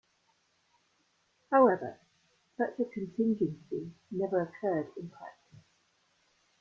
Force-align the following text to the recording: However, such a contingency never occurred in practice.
However, 1.51 1.99
such 2.57 2.79
a 2.79 2.85
contingency 2.85 3.93
never 4.09 4.41
occurred 4.41 4.91
in 4.97 5.11
practice. 5.11 5.59